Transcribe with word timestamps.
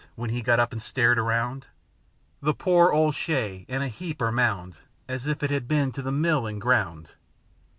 When 0.15 0.31
he 0.31 0.41
got 0.41 0.59
up 0.59 0.71
and 0.73 0.81
stared 0.81 1.19
around! 1.19 1.67
The 2.41 2.55
poor 2.55 2.91
old 2.91 3.13
chaise 3.13 3.65
in 3.67 3.83
a 3.83 3.87
heap 3.87 4.19
or 4.19 4.31
mound, 4.31 4.77
As 5.07 5.27
if 5.27 5.43
it 5.43 5.51
had 5.51 5.67
been 5.67 5.91
to 5.91 6.01
the 6.01 6.11
mill 6.11 6.47
and 6.47 6.59
ground! 6.59 7.11